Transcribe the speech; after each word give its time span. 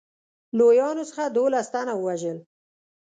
لویانو 0.57 1.03
څخه 1.09 1.23
دوولس 1.35 1.67
تنه 1.73 1.93
ووژل. 1.97 2.37